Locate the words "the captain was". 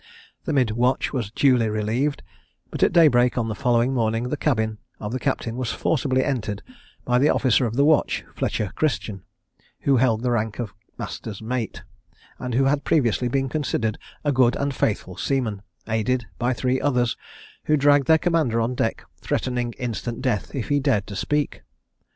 5.11-5.71